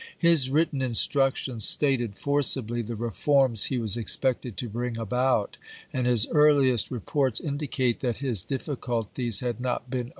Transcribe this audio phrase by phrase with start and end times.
[0.17, 5.57] His written instructions stated forcibly the reforms he was expected to bring about,
[5.93, 10.09] and his earliest HALLECK 87 reports indicate that his difficulties had not been chap.